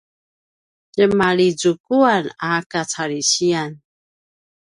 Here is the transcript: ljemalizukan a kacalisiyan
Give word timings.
ljemalizukan 0.95 2.25
a 2.49 2.51
kacalisiyan 2.71 3.71